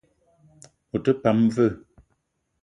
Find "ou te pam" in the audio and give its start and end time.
0.95-1.45